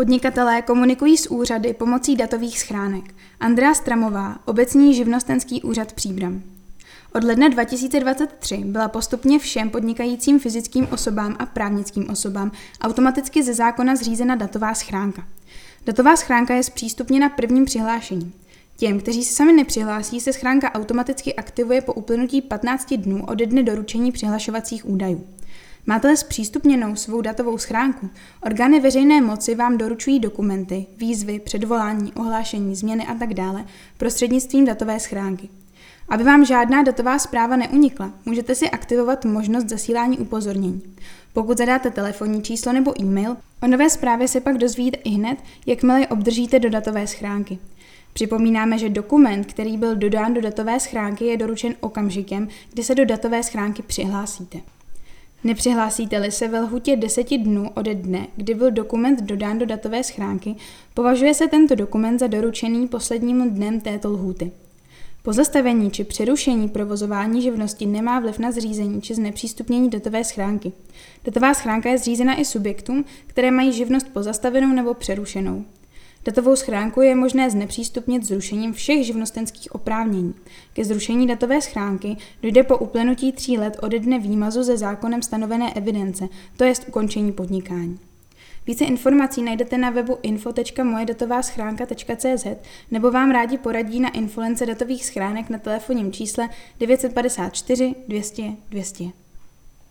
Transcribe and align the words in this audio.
Podnikatelé 0.00 0.62
komunikují 0.62 1.16
s 1.16 1.30
úřady 1.30 1.74
pomocí 1.74 2.16
datových 2.16 2.60
schránek. 2.60 3.04
Andrea 3.40 3.74
Stramová, 3.74 4.38
obecní 4.44 4.94
živnostenský 4.94 5.62
úřad 5.62 5.92
Příbram. 5.92 6.42
Od 7.14 7.24
ledna 7.24 7.48
2023 7.48 8.56
byla 8.56 8.88
postupně 8.88 9.38
všem 9.38 9.70
podnikajícím 9.70 10.38
fyzickým 10.38 10.88
osobám 10.92 11.36
a 11.38 11.46
právnickým 11.46 12.10
osobám 12.10 12.52
automaticky 12.80 13.42
ze 13.42 13.54
zákona 13.54 13.96
zřízena 13.96 14.34
datová 14.34 14.74
schránka. 14.74 15.26
Datová 15.86 16.16
schránka 16.16 16.54
je 16.54 16.62
zpřístupněna 16.62 17.28
prvním 17.28 17.64
přihlášením. 17.64 18.32
Těm, 18.76 19.00
kteří 19.00 19.24
se 19.24 19.34
sami 19.34 19.52
nepřihlásí, 19.52 20.20
se 20.20 20.32
schránka 20.32 20.74
automaticky 20.74 21.34
aktivuje 21.34 21.80
po 21.80 21.92
uplynutí 21.92 22.42
15 22.42 22.94
dnů 22.94 23.24
ode 23.26 23.46
dne 23.46 23.62
doručení 23.62 24.12
přihlašovacích 24.12 24.88
údajů. 24.88 25.26
Máte-li 25.86 26.16
zpřístupněnou 26.16 26.96
svou 26.96 27.20
datovou 27.20 27.58
schránku, 27.58 28.10
orgány 28.42 28.80
veřejné 28.80 29.20
moci 29.20 29.54
vám 29.54 29.78
doručují 29.78 30.20
dokumenty, 30.20 30.86
výzvy, 30.96 31.40
předvolání, 31.40 32.12
ohlášení, 32.12 32.74
změny 32.74 33.06
a 33.06 33.14
tak 33.14 33.34
dále 33.34 33.64
prostřednictvím 33.98 34.64
datové 34.64 35.00
schránky. 35.00 35.48
Aby 36.08 36.24
vám 36.24 36.44
žádná 36.44 36.82
datová 36.82 37.18
zpráva 37.18 37.56
neunikla, 37.56 38.12
můžete 38.26 38.54
si 38.54 38.70
aktivovat 38.70 39.24
možnost 39.24 39.68
zasílání 39.68 40.18
upozornění. 40.18 40.82
Pokud 41.32 41.58
zadáte 41.58 41.90
telefonní 41.90 42.42
číslo 42.42 42.72
nebo 42.72 43.00
e-mail, 43.00 43.36
o 43.62 43.66
nové 43.66 43.90
zprávě 43.90 44.28
se 44.28 44.40
pak 44.40 44.58
dozvíte 44.58 44.98
i 45.04 45.10
hned, 45.10 45.38
jakmile 45.66 46.06
obdržíte 46.06 46.58
do 46.58 46.70
datové 46.70 47.06
schránky. 47.06 47.58
Připomínáme, 48.12 48.78
že 48.78 48.88
dokument, 48.88 49.44
který 49.44 49.76
byl 49.76 49.96
dodán 49.96 50.34
do 50.34 50.40
datové 50.40 50.80
schránky, 50.80 51.24
je 51.24 51.36
doručen 51.36 51.74
okamžikem, 51.80 52.48
kdy 52.72 52.84
se 52.84 52.94
do 52.94 53.04
datové 53.04 53.42
schránky 53.42 53.82
přihlásíte. 53.82 54.58
Nepřihlásíte-li 55.44 56.30
se 56.30 56.48
ve 56.48 56.60
lhutě 56.60 56.96
10 56.96 57.38
dnů 57.38 57.70
ode 57.74 57.94
dne, 57.94 58.26
kdy 58.36 58.54
byl 58.54 58.70
dokument 58.70 59.22
dodán 59.22 59.58
do 59.58 59.66
datové 59.66 60.04
schránky, 60.04 60.56
považuje 60.94 61.34
se 61.34 61.48
tento 61.48 61.74
dokument 61.74 62.18
za 62.18 62.26
doručený 62.26 62.88
posledním 62.88 63.50
dnem 63.50 63.80
této 63.80 64.10
lhuty. 64.10 64.52
Pozastavení 65.22 65.90
či 65.90 66.04
přerušení 66.04 66.68
provozování 66.68 67.42
živnosti 67.42 67.86
nemá 67.86 68.20
vliv 68.20 68.38
na 68.38 68.52
zřízení 68.52 69.02
či 69.02 69.14
znepřístupnění 69.14 69.90
datové 69.90 70.24
schránky. 70.24 70.72
Datová 71.24 71.54
schránka 71.54 71.88
je 71.90 71.98
zřízena 71.98 72.40
i 72.40 72.44
subjektům, 72.44 73.04
které 73.26 73.50
mají 73.50 73.72
živnost 73.72 74.08
pozastavenou 74.08 74.68
nebo 74.68 74.94
přerušenou. 74.94 75.64
Datovou 76.24 76.56
schránku 76.56 77.00
je 77.00 77.14
možné 77.14 77.50
znepřístupnit 77.50 78.24
zrušením 78.24 78.72
všech 78.72 79.06
živnostenských 79.06 79.74
oprávnění. 79.74 80.34
Ke 80.72 80.84
zrušení 80.84 81.26
datové 81.26 81.60
schránky 81.60 82.16
dojde 82.42 82.62
po 82.62 82.78
uplynutí 82.78 83.32
tří 83.32 83.58
let 83.58 83.76
ode 83.82 83.98
dne 83.98 84.18
výmazu 84.18 84.62
ze 84.62 84.76
zákonem 84.76 85.22
stanovené 85.22 85.74
evidence, 85.74 86.28
to 86.56 86.64
jest 86.64 86.88
ukončení 86.88 87.32
podnikání. 87.32 87.98
Více 88.66 88.84
informací 88.84 89.42
najdete 89.42 89.78
na 89.78 89.90
webu 89.90 90.18
info.mojedatováschránka.cz 90.22 92.46
nebo 92.90 93.10
vám 93.10 93.30
rádi 93.30 93.58
poradí 93.58 94.00
na 94.00 94.10
infolence 94.10 94.66
datových 94.66 95.04
schránek 95.04 95.50
na 95.50 95.58
telefonním 95.58 96.12
čísle 96.12 96.48
954 96.80 97.94
200 98.08 98.42
200. 98.70 99.19